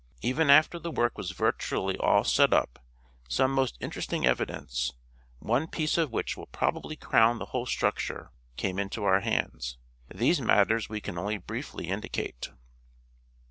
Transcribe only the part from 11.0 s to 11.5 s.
can only